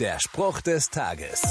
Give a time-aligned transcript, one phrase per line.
[0.00, 1.42] Der Spruch des Tages.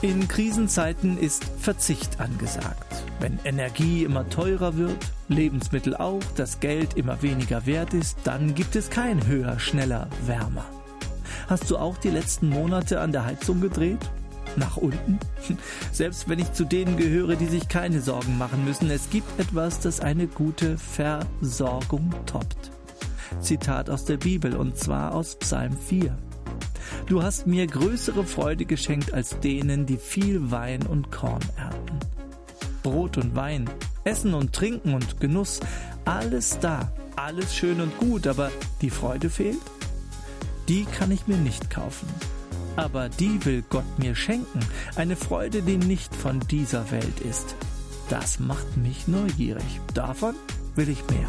[0.00, 3.04] In Krisenzeiten ist Verzicht angesagt.
[3.20, 4.96] Wenn Energie immer teurer wird,
[5.28, 10.64] Lebensmittel auch, das Geld immer weniger wert ist, dann gibt es kein höher, schneller, wärmer.
[11.46, 14.10] Hast du auch die letzten Monate an der Heizung gedreht?
[14.56, 15.18] Nach unten?
[15.92, 19.80] Selbst wenn ich zu denen gehöre, die sich keine Sorgen machen müssen, es gibt etwas,
[19.80, 22.70] das eine gute Versorgung toppt.
[23.40, 26.16] Zitat aus der Bibel und zwar aus Psalm 4.
[27.06, 32.00] Du hast mir größere Freude geschenkt als denen, die viel Wein und Korn ernten.
[32.82, 33.68] Brot und Wein,
[34.04, 35.60] Essen und Trinken und Genuss,
[36.04, 38.50] alles da, alles schön und gut, aber
[38.80, 39.58] die Freude fehlt?
[40.68, 42.08] Die kann ich mir nicht kaufen.
[42.76, 44.60] Aber die will Gott mir schenken,
[44.96, 47.56] eine Freude, die nicht von dieser Welt ist.
[48.10, 49.80] Das macht mich neugierig.
[49.94, 50.34] Davon
[50.74, 51.28] will ich mehr.